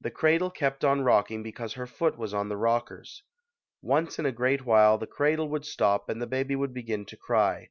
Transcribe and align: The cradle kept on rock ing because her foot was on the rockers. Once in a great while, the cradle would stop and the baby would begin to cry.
The 0.00 0.10
cradle 0.10 0.48
kept 0.50 0.82
on 0.82 1.02
rock 1.02 1.30
ing 1.30 1.42
because 1.42 1.74
her 1.74 1.86
foot 1.86 2.16
was 2.16 2.32
on 2.32 2.48
the 2.48 2.56
rockers. 2.56 3.22
Once 3.82 4.18
in 4.18 4.24
a 4.24 4.32
great 4.32 4.64
while, 4.64 4.96
the 4.96 5.06
cradle 5.06 5.50
would 5.50 5.66
stop 5.66 6.08
and 6.08 6.22
the 6.22 6.26
baby 6.26 6.56
would 6.56 6.72
begin 6.72 7.04
to 7.04 7.18
cry. 7.18 7.68